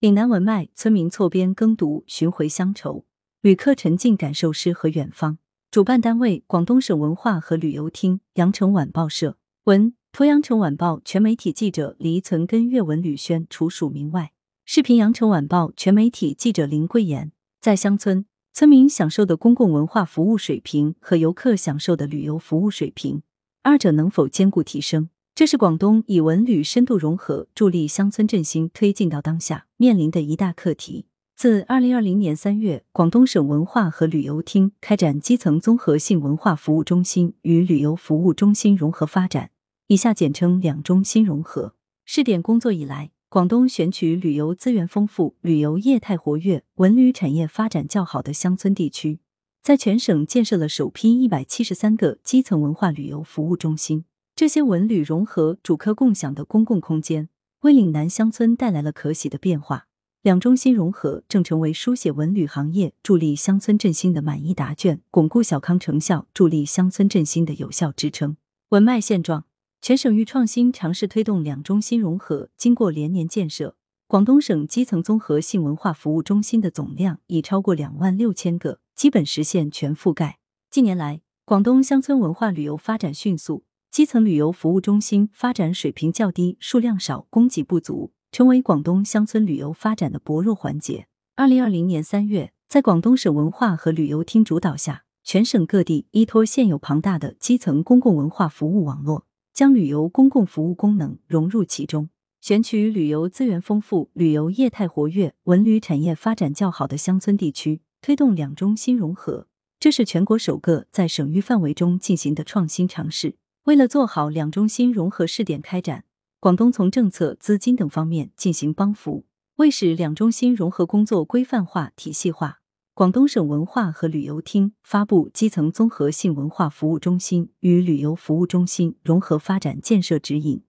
[0.00, 3.04] 岭南文脉，村民错编耕读，寻回乡愁；
[3.40, 5.38] 旅客沉浸感受诗和远方。
[5.72, 9.38] 主办单位：广东省文化和旅游厅、羊城晚报社。
[9.64, 14.30] 文：图羊城晚报全媒体记者黎存根、阅文吕轩除署名外。
[14.64, 17.32] 视频：羊城晚报全媒体记者林桂妍。
[17.60, 23.22] 在乡村，村民享受的公共文化服务水平和游客享受的旅游服务水平，
[23.64, 25.10] 二者能否兼顾提升？
[25.38, 31.06] 这是广东以文旅深度融合，助力乡村振兴推进到当下面临的一大课题。
[31.36, 39.52] 自二零二零年三月，广东省文化和旅游厅开展基层综合性文化服务中心与旅游服务中心融合发展
[39.86, 41.74] （以下简称“两中心融合”）
[42.04, 49.20] 试点工作以来，广东选取旅游资源丰富、旅游业态活跃、文旅产业发展较好的乡村地区，
[49.62, 54.02] 在全省建设了首批一百七十三个基层文化旅游服务中心。
[54.38, 57.28] 这些文旅融合、主客共享的公共空间，
[57.62, 59.88] 为岭南乡村带来了可喜的变化。
[60.22, 68.36] 两中心融合正成为书写文旅行业助力乡村振兴的满意答卷，巩固小康成效、助力乡村振兴的有效支撑。
[68.68, 69.44] 文脉现状：
[69.82, 73.74] 全省域创新尝试推动两中心融合，经过连年建设，
[74.06, 80.38] 广东省基层综合性文化服务中心的总量已超过两万六千个，基本实现全覆盖。
[80.70, 83.64] 近年来，广东乡村文化旅游发展迅速。
[83.98, 91.08] 基层旅游服务中心发展水平较低，数量少，供给不足，成为广东乡村旅游发展的薄弱环节。
[91.34, 102.08] 二零二零年三月，在广东省文化和旅游厅主导下，全省各地依托现有庞大的基层公共文化服务网络，将旅游公共服务功能融入其中，
[102.40, 109.48] 选取旅游资源丰富、旅游业态活跃、文旅产业发展较好的乡村地区，推动两中心融合。
[109.80, 113.34] 这是全国首个在省域范围中进行的创新尝试。
[113.68, 116.06] 为了做好两中心融合试点开展，
[116.40, 119.26] 广东从政策、资金等方面进行帮扶。
[119.56, 122.60] 为使两中心融合工作规范化、体系化，
[122.94, 130.60] 广东省文化和旅游厅发布《基层综合性文化服务中心与旅游服务中心融合发展建设指引》，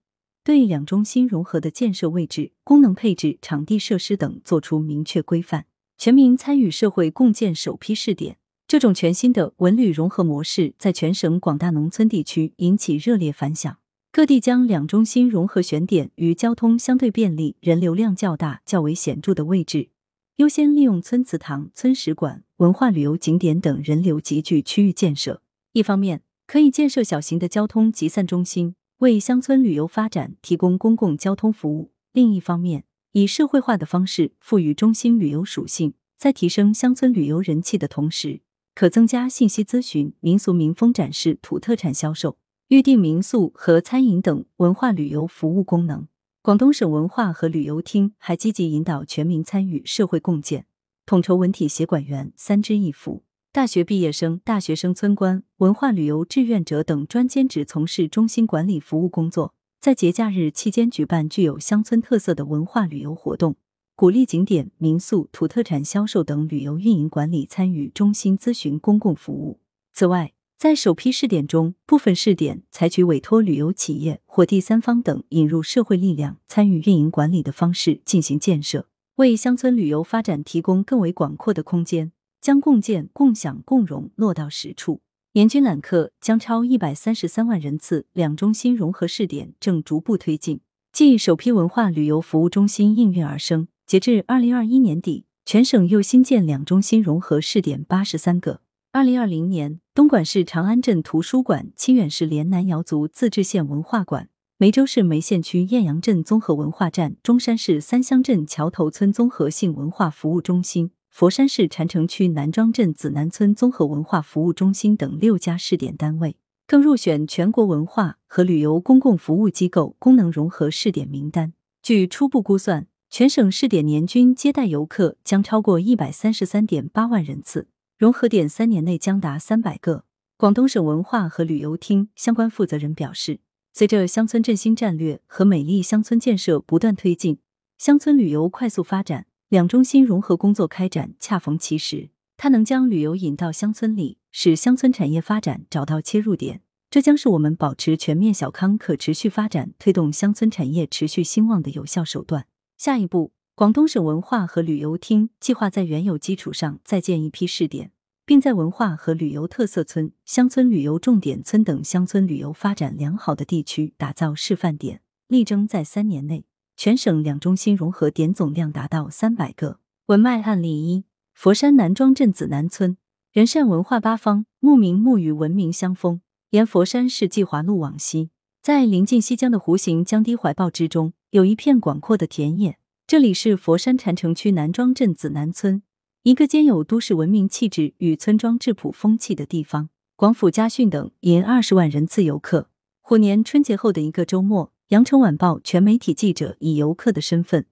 [0.44, 5.64] 对两中心融合的建设位置、功能配置、场地设施等作出明确规范，
[5.96, 8.36] 全民参与社会共建首批试点。
[8.70, 13.78] 这种全新的文旅融合模式在全省广大农村地区引起热烈反响，
[14.12, 19.88] 各地将两中心融合选点于交通相对便利、人流量较大、较为显著的位置，
[20.36, 25.42] 优先利用村祠堂、村史馆、文化旅游景点等人流集聚区域建设。
[25.72, 38.42] 一方面，可以建设小型的交通集散中心，为乡村旅游发展提供公共交通服务；另一方面，以社会化的方式赋予中心旅游属性，在提升乡村旅游人气的同时。
[38.80, 46.08] 可增加信息咨询、民俗民风展示、土特产销售、预订民宿和餐饮等文化旅游服务功能。
[46.40, 50.64] 广东省文化和旅游厅还积极引导全民参与社会共建，
[51.04, 63.56] 统筹文体协管员三支一扶，大学毕业生、大学生村官、文化旅游志愿者等专兼职从事中心管理服务工作，在节假日期间举办具有乡村特色的文化旅游活动。
[64.00, 69.60] 鼓励景点、民宿、土特产销售等旅游运营管理参与中心咨询公共服务。
[69.92, 85.02] 此外，在首批试点中，部分试点采取委托旅游企业或第三方等引入社会力量参与运营管理的方式进行建设，为乡村旅游发展提供更为广阔的空间，将共建、共享、共融落到实处。
[85.34, 90.60] 年均揽客将超一百三十三万人次，两中心融合试点正逐步推进。
[90.90, 93.68] 继首批文化旅游服务中心应运而生。
[93.90, 98.60] 截至二零二一年底，全省又新建两中心融合试点八十三个。
[98.92, 116.36] 二零二零年，东莞市长安镇图书馆、清远市连南瑶族自治县文化馆、梅州市梅县区艳阳镇综合文化站、中山市三乡镇桥头村综合性文化服务中心、佛山市禅城区南庄镇紫南村综合文化服务中心等六家试点单位，
[116.68, 121.54] 更入选全国文化和旅游公共服务机构功能融合试点名单。
[121.82, 122.86] 据初步估算。
[123.10, 127.66] 全省试点年均接待游客将超过一百三十三点八万人次，
[127.98, 130.04] 融合点三年内将达三百个。
[130.36, 133.40] 广东省文化和旅游厅相关负责人表示，
[133.72, 137.40] 随着乡村振兴战略和美丽乡村建设不断推进，
[137.78, 142.10] 乡村旅游快速发展，两中心融合工作开展恰逢其时。
[142.36, 152.46] 它能将旅游引到乡村里，使乡村产业发展找到切入点，这将是我们保持全面小康可持续发展、推动乡村产业持续兴旺的有效手段。
[152.80, 157.92] 下一步，广东省文化和旅游厅计划在原有基础上再建一批试点，
[158.24, 169.80] 并在文化和旅游特色村、乡村旅游重点村等乡村旅游发展良好的地区打造示范点，力争在三年内全省两中心融合点总量达到三百个。
[170.06, 171.04] 文脉案例一：
[171.34, 172.96] 佛山南庄镇子南村，
[173.30, 176.22] 人善文化八方，牧民牧语文明相风。
[176.52, 178.30] 沿佛山市季华路往西，
[178.62, 182.76] 在临近西江的弧形江堤怀抱之中，有一片广阔的田野。
[183.06, 185.80] 这里是佛山禅城区南庄镇紫南村，
[186.24, 189.90] 一个兼有都市文明气质与村庄质朴风气的地方。
[190.16, 192.68] 广府家训等引二十万人次游客。
[193.00, 197.64] 虎年春节后的一个周末，羊城晚报全媒体记者以游客的身份，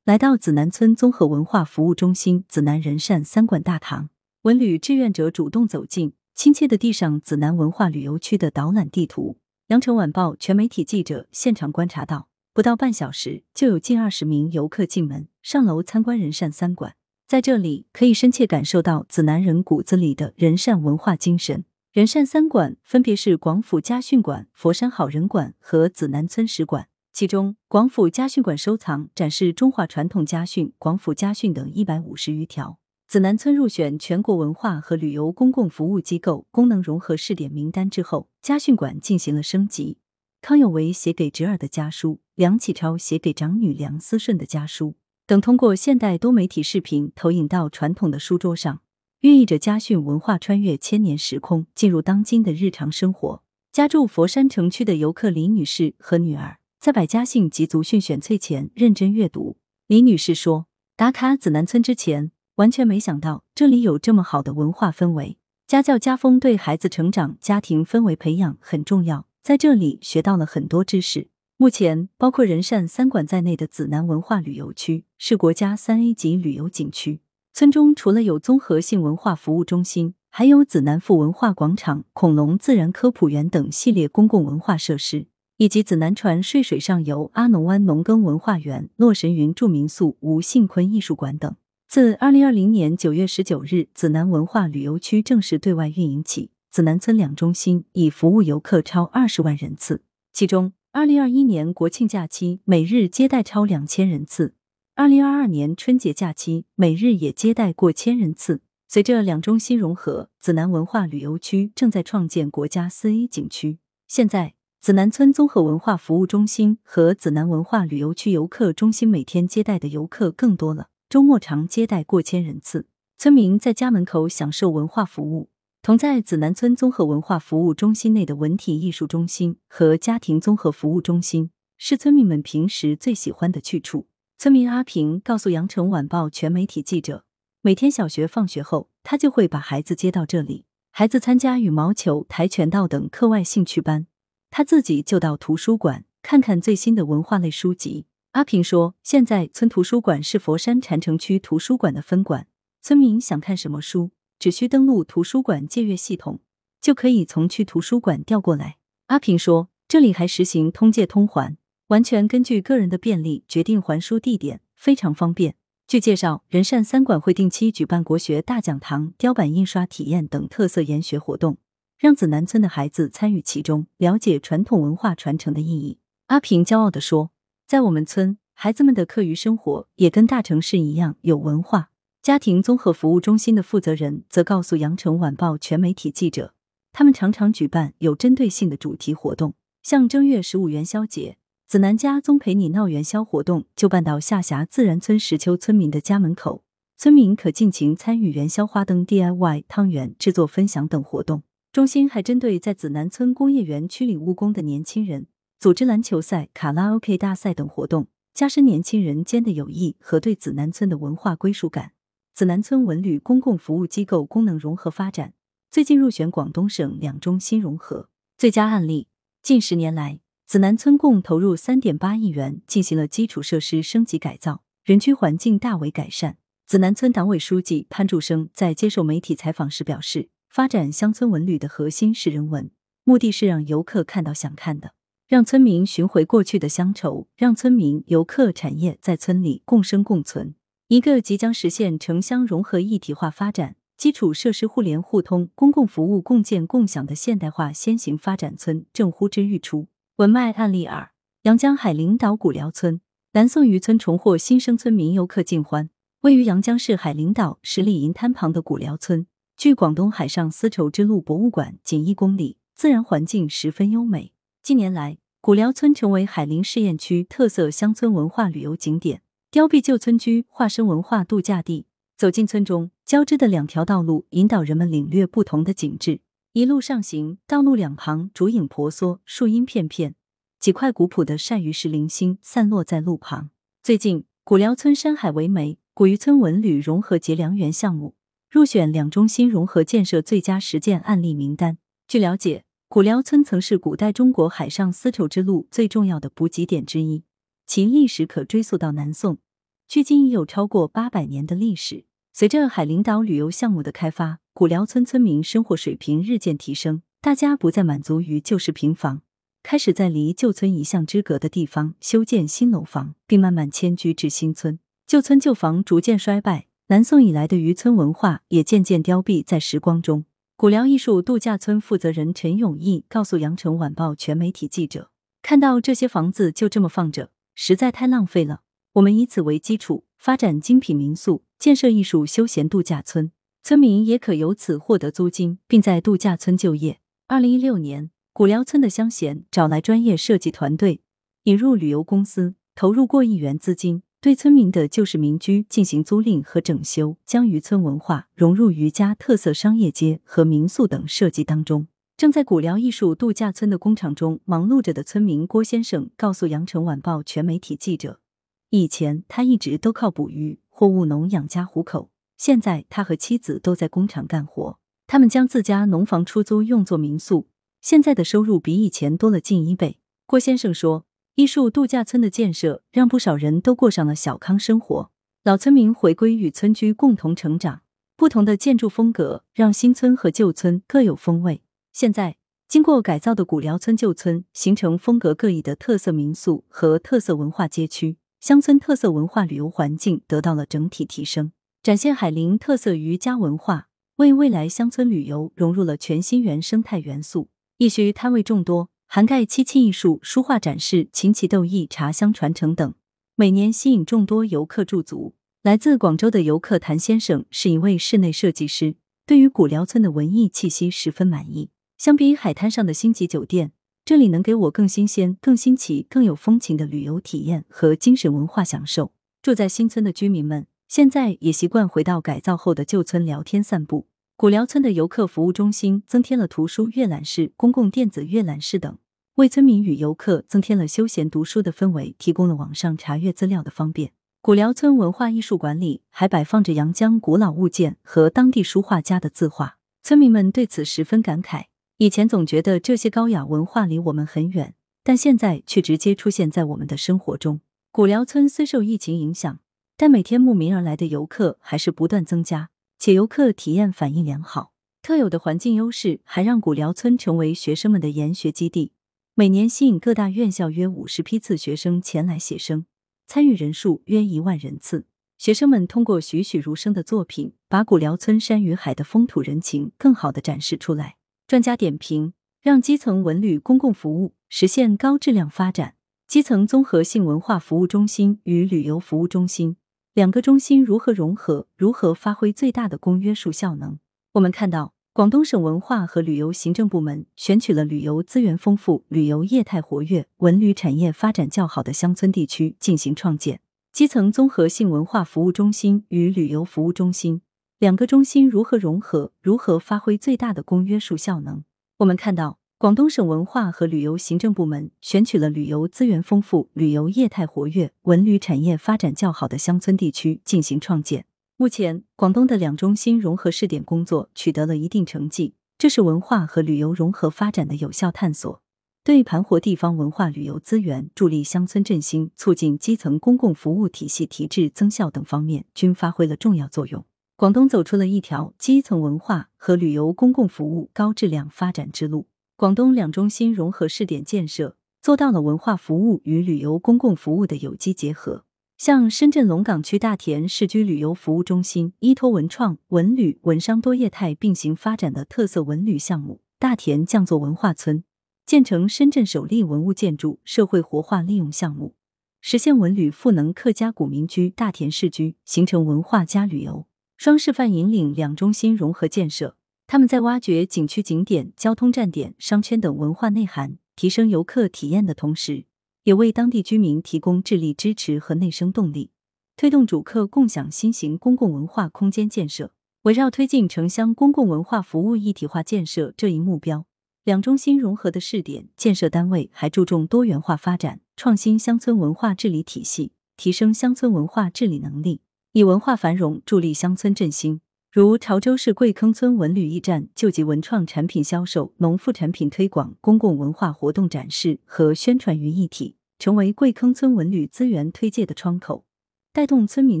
[0.06, 4.08] 来到紫南村综合文化服务中心紫南仁善三馆大堂。
[4.44, 6.14] 文旅志愿者主动走近。
[6.34, 9.36] 亲切的递上紫南文化旅游区的导览地图。
[9.66, 16.96] 羊城晚报全媒体记者现场观察到，不到半小时，就有近二十名游客进门上楼参观仁善三馆。
[17.24, 21.64] 在这里，可以深切感受到子南人骨子里的仁善文化精神。
[21.92, 26.88] 仁善三馆分别是广府家训馆、佛山好人馆和子南村史馆。
[27.12, 32.80] 其中，广府家训馆收藏展示中华传统家训、广府家训等一百五十余条。
[33.06, 39.98] 子南村入选全国文化和旅游公共服务机构功能融合试点名单之后，家训馆进行了升级。
[40.42, 44.96] 康有为写给侄儿的家书，梁启超写给长女梁思顺的家书
[45.26, 48.80] 等，通过现代多媒体视频投影到传统的书桌上，
[49.20, 53.42] 寓意着家训文化穿越千年时空，进入当今的日常生活。
[53.70, 59.58] 家住佛山城区的游客李女士和女儿在百家姓及族训选粹前认真阅读。
[59.86, 60.66] 李女士说
[60.96, 69.26] ：“打卡紫南村之前。”完全没想到这里有这么好的文化氛围，家教家风对孩子成长、家庭氛围培养很重要。
[69.42, 71.28] 在这里学到了很多知识。
[71.56, 77.20] 目前，包括仁善三馆在内的紫南文化旅游区是国家三 A 级旅游景区。
[77.54, 85.26] 村中除了有综合性文化服务中心，还有紫南富文化广场、恐龙自然科普园等系列公共文化设施，
[85.56, 91.56] 以及紫南船睡水上游阿农湾农耕文化园、洛神云住民宿、吴信坤艺术馆等。
[91.88, 100.04] 自二零二零年九月十九日紫南文化旅游区正式对外运营起，紫南村两中心已服务游客超二十万人次。
[100.32, 104.54] 其中，二零二一年国庆假期每日接待超两千人次，
[104.94, 108.60] 二零二二年春节假期每日也接待过千人次。
[108.86, 113.80] 随着两中心融合，紫南文化旅游区正在创建国家四 A 景区。
[114.06, 120.86] 现在，紫南村综合文化服务中心和紫南文化旅游区游客中心每天接待的游客更多了。
[121.08, 122.86] 周末常接待过千人次，
[123.16, 125.50] 村民在家门口享受文化服务。
[125.82, 134.06] 同在紫南村综合文化服务中心内的文体艺术中心和家庭综合服务中心，是村民们平时最喜欢的去处。
[134.36, 137.24] 村民阿平告诉羊城晚报全媒体记者，
[137.62, 140.66] 每天小学放学后，他就会把孩子接到这里。
[140.90, 144.06] 孩子参加羽毛球、跆拳道等课外兴趣班，
[144.50, 148.04] 他自己就到图书馆看看最新的文化类书籍。
[148.32, 152.46] 阿平说：“现在村图书馆是佛山禅城区图书馆的分馆，
[152.82, 156.40] 村民想看什么书，只需登录图书馆借阅系统，
[156.80, 161.56] 就可以从去图书馆调过来。”阿平说：“这里还实行通借通还，
[161.86, 165.54] 完全根据个人的便利决定还书地点，非常方便。”
[165.86, 171.58] 据介绍，仁善三馆会定期举办国学大讲堂、雕版印刷体验等特色研学活动，
[171.98, 175.98] 让子南村的孩子参与其中，了解传统文化传承的意义。
[176.26, 177.30] 阿平骄傲地说。
[177.70, 181.92] 在我们村，孩子们的课余生活也跟大城市一样有文化。
[182.22, 186.52] 家庭综合服务中心的负责人则告诉羊城晚报全媒体记者，
[186.92, 196.62] 他们常常举办有针对性的主题活动，像正月十五元宵节，子南家宗陪你闹元宵活动就办到下辖自然村石丘村民的家门口，
[196.98, 201.42] 村民可尽情参与元宵花灯 DIY、汤圆制作分享等活动。
[201.72, 205.28] 中心还针对在子南村工业园区里务工的年轻人。
[205.58, 211.92] 组织篮球赛、卡拉 OK 大赛等活动，加深年轻人间的友谊和对子南村的文化归属感。
[212.40, 215.34] 子南村文旅公共服务机构功能融合发展，
[215.70, 219.08] 最近入选广东省两中心融合最佳案例。
[219.42, 226.38] 近十年来，子南村共投入三点八亿元进行了基础设施升级改造，人居环境大为改善。
[226.64, 232.70] 子南村党委书记潘柱生在接受媒体采访时表示，发展乡村文旅的核心是人文，
[233.04, 234.94] 目的是让游客看到想看的。
[235.28, 240.54] 让村民寻回过去的乡愁，让村民、游客、产业在村里共生共存。
[240.90, 249.86] 一个即将实现城乡融合一体化发展、基础设施互联互通、公共服务共建共享的现代化先行发展村正呼之欲出。
[250.16, 253.00] 文脉案例二：阳江海陵岛古寮村，
[253.34, 255.90] 南宋渔村重获新生村民游客尽欢。
[256.22, 264.32] 位于阳江市海陵岛十里银滩旁的古寮村，距广东海上丝绸之路博物馆仅一公里，自然环境十分优美。
[264.60, 269.22] 近年来，古寮村成为海陵试验区特色乡村文化旅游景点。
[269.52, 271.84] 凋敝旧村居化身文化度假地，
[272.16, 276.20] 走进村中，交织的两条道路引导人们领略不同的景致。
[276.52, 280.14] 一路上行，道路两旁竹影婆娑，树荫片片，
[280.60, 283.50] 几块古朴的晒鱼石零星散落在路旁。
[283.82, 288.14] 最近，古寮村山海为媒，古渔村文旅融合结良缘项目
[288.48, 291.78] 入选两中心融合建设最佳实践案例名单。
[292.06, 292.62] 据了解。
[292.86, 297.22] 古寮村曾是古代中国海上丝绸之路最重要的补给点之一，
[297.70, 299.38] 其历史可追溯到南宋，
[299.86, 302.04] 距今已有超过八百年的历史。
[302.32, 309.22] 随着海陵岛旅游项目的开发，古寮村村民生活水平日渐提升，大家不再满足于旧式平房，
[309.62, 314.80] 开始在离旧村一巷之隔的地方修建新楼房，并慢慢迁居至新村。
[315.06, 320.24] 旧村旧房逐渐衰败，南宋以来的渔村文化也渐渐凋敝在时光中。
[320.56, 327.30] 古寮艺术度假村负责人陈永义告诉羊城晚报全媒体记者：“看到这些房子就这么放着，
[327.62, 328.62] 实在太浪费了。
[328.94, 341.02] 我们以此为基础，发展精品民宿，建设艺术休闲度假村，村民也可由此获得租金，并在度假村就业。”二零一六年，古寮村的乡贤找来专业设计团队，
[341.42, 344.02] 引入旅游公司，投入过亿元资金。
[344.22, 351.88] 对村民的旧式民居进行租赁和整修，将渔村文化融入渔家特色商业街和民宿等设计当中。
[352.20, 358.20] 正在古辽艺术度假村的工厂中忙碌着的村民郭先生告诉羊城晚报全媒体记者
[358.68, 364.78] ：“以前他一直都靠捕鱼或务农养家糊口，现在他和妻子都在工厂干活。
[365.06, 367.48] 他们将自家农房出租用作民宿，
[367.80, 369.98] 现在的收入比以前多了近一倍。”
[370.28, 371.06] 郭先生说。
[371.36, 375.10] 艺术度假村的建设让不少人都过上了小康生活，
[375.42, 377.80] 老村民回归与村居共同成长。
[378.14, 381.62] 不同的建筑风格让新村和旧村各有风味。
[382.00, 391.52] 现在，经过改造的古寮村旧村形成风格各异的特色民宿和特色文化街区，乡村特色文化旅游环境得到了整体提升，
[391.82, 397.50] 展现海陵特色渔家文化，为未来乡村旅游融入了全新原生态元素。
[397.76, 398.88] 一区摊位众多。
[399.06, 402.94] 涵盖漆器艺术、书画展示、琴棋斗艺、茶香传承等，
[403.36, 405.34] 每年吸引众多游客驻足。
[405.62, 411.68] 来自广州的游客谭先生是一位室内设计师，对于古寮村的文艺气息十分满意。
[412.00, 413.72] 相比海滩上的星级酒店，
[414.06, 419.12] 这里能给我更新鲜、更新奇、更有风情的旅游体验和精神文化享受。
[419.42, 424.06] 住在新村的居民们现在也习惯回到改造后的旧村聊天散步。
[424.34, 428.96] 古寮村的游客服务中心增添了图书阅览室、公共电子阅览室等，
[429.34, 434.12] 为村民与游客增添了休闲读书的氛围，提供了网上查阅资料的方便。
[434.40, 441.64] 古寮村文化艺术馆里还摆放着阳江古老物件和当地书画家的字画，村民们对此十分感慨。
[442.00, 447.60] 以前总觉得这些高雅文化离我们很远，但现在却直接出现在我们的生活中。
[447.92, 449.60] 古寮村虽受疫情影响，
[449.98, 452.70] 但每天慕名而来的游客还是不断增加。
[452.98, 458.92] 且游客体验反应良好，特有的环境优势还让古寮村成为学生们的研学基地，
[459.34, 462.86] 每年吸引各大院校约五十批次学生前来写生，
[463.26, 465.04] 参与人数约一万人次。
[465.36, 471.16] 学生们通过栩栩如生的作品，把古寮村山与海的风土人情更好的展示出来。
[471.50, 475.96] 专家点评：让基层文旅公共服务实现高质量发展，
[476.28, 479.76] 基层综合性文化服务中心与旅游服务中心。
[480.14, 481.66] 两个中心如何融合？
[481.76, 483.98] 如何发挥最大的公约数效能？
[484.34, 493.58] 我们看到，广东省文化和旅游行政部门选取了旅游资源丰富、旅游业态活跃、文旅产业发展较好的乡村地区进行创建。
[493.92, 497.42] 基层综合性文化服务中心与旅游服务中心
[497.80, 499.32] 两个中心如何融合？
[499.40, 501.64] 如何发挥最大的公约数效能？
[501.96, 502.58] 我们看到。
[502.76, 511.24] 广东省文化和旅游行政部门选取了旅游资源丰富、旅游业态活跃、文旅产业发展较好的乡村地区进行创建。
[511.56, 518.62] 目前，广东的两中心融合试点工作取得了一定成绩，这是文化和旅游融合发展的有效探索，
[519.02, 527.04] 对盘活地方文化旅游资源、助力乡村振兴、促进基层公共服务体系提质增效等方面均发挥了重要作用。
[527.40, 532.26] 广东走出了一条基层文化和旅游公共服务高质量发展之路。
[532.54, 538.44] 广东两中心融合试点建设，做到了文化服务与旅游公共服务的有机结合。
[538.76, 548.04] 像深圳龙岗区大田市居旅游服务中心，依托文创、文旅、文商多业态并行发展的特色文旅项目——大田匠作文化村，
[548.44, 551.94] 建成深圳首例文物建筑社会活化利用项目，
[552.42, 556.84] 实现文旅赋能客家古民居大田市居，形成文化加旅游
[557.20, 559.54] 双示范引领两中心融合建设。
[559.86, 565.66] 他们在挖掘景区景点、交通站点、商圈等文化内涵，提升游客体验的同时，
[566.04, 569.10] 也为当地居民提供智力支持和内生动力，
[569.54, 572.72] 推动主客共享新型公共文化空间建设。
[573.02, 576.86] 围绕推进城乡公共文化服务一体化建设这一目标，
[577.24, 585.20] 两中心融合的试点建设单位还注重多元化发展，创新乡村文化治理体系，提升乡村文化治理能力，
[585.52, 587.60] 以文化繁荣助力乡村振兴。
[587.90, 598.84] 如潮州市贵坑村文旅驿站就集文创产品销售、农副产品推广、公共文化活动展示和宣传于一体，成为贵坑村文旅资源推介的窗口，
[599.32, 600.00] 带动村民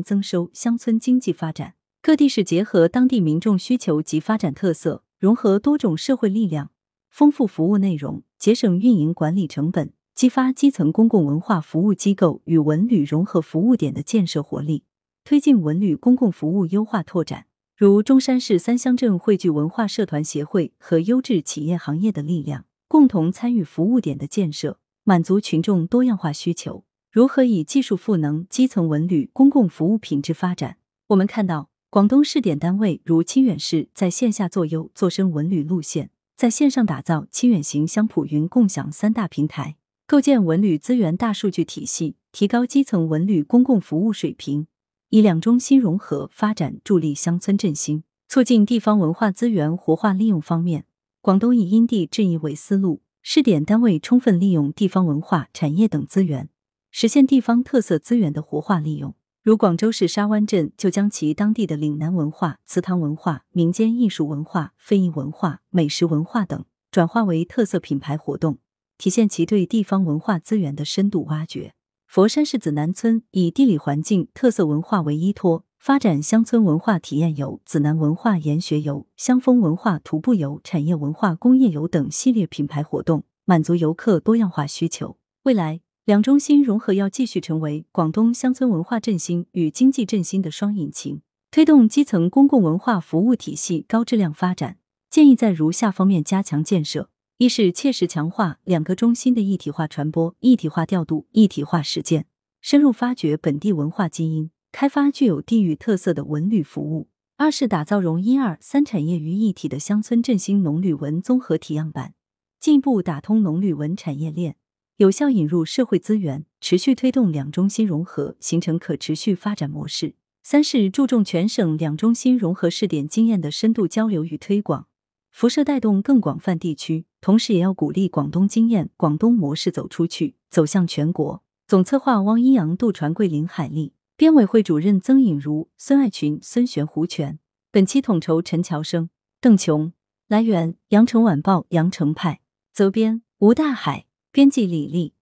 [0.00, 1.74] 增收、乡村经济发展。
[2.00, 6.70] 各地市结合当地民众需求及发展特色，融合多种社会力量，
[7.10, 14.84] 丰富服务内容，节省运营管理成本，激发基层公共文化服务机构与文旅融合服务点的建设活力，
[15.30, 17.46] 推进文旅公共服务优化拓展。
[17.76, 26.82] 如中山市三乡镇汇聚文化社团协会和优质企业行业的力量，共同参与服务点的建设，满足群众多样化需求。
[27.12, 30.78] 如何以技术赋能基层文旅公共服务品质发展？
[31.06, 31.70] 我们看到。
[31.90, 39.76] 广东试点单位如清远市，在线下做优做深文旅路线，在线上打造清远行乡普云共享三大平台，
[40.08, 44.66] 构建文旅资源大数据体系，提高基层文旅公共服务水平，
[45.10, 50.84] 以两中心融合发展助力乡村振兴，促进地方文化资源活化利用方面，
[51.20, 56.48] 广东以因地制宜为思路，试点单位充分利用地方文化产业等资源，
[56.92, 59.16] 实现地方特色资源的活化利用。
[59.42, 68.58] 如广州市沙湾镇就将其当地的岭南文化、祠堂文化、民间艺术文化、非遗文化、美食文化等转化为特色品牌活动，
[68.96, 71.74] 体现其对地方文化资源的深度挖掘。
[72.12, 85.18] 佛山市子南村以地理环境、特色文化为依托，发展乡村文化体验游、子南文化研学游、乡风文化徒步游、产业文化工业游等系列品牌活动，满足游客多样化需求。
[85.44, 85.82] 未来。
[86.04, 94.78] 两中心融合要继续成为广东乡村文化振兴与经济振兴的双引擎，推动基层公共文化服务体系高质量发展。
[95.08, 97.08] 建议在如下方面加强建设：
[97.40, 102.26] 一是切实强化两个中心的一体化传播、一体化调度、一体化实践，
[102.60, 112.12] 深入发掘本地文化基因，开发具有地域特色的文旅服务；二是打造融一二三产业于一体的乡村振兴农旅文综合体样板，
[112.58, 114.56] 进一步打通农旅文产业链。
[114.98, 120.14] 有效引入社会资源，持续推动两中心融合，形成可持续发展模式。
[120.42, 124.88] 三是注重全省两中心融合试点经验的深度交流与推广，
[125.30, 127.06] 辐射带动更广泛地区。
[127.20, 131.42] 同时，也要鼓励广东经验、广东模式走出去，走向全国。
[131.66, 137.38] 总策划汪一阳、杜传贵、林海丽，编委会主任曾颖如、孙爱群、孙璇、胡全。
[137.70, 139.92] 本期统筹陈乔生、邓琼。
[140.26, 142.40] 来源：羊城晚报羊城派。
[142.72, 144.06] 责编：吴大海。
[144.32, 145.14] 编辑李丽。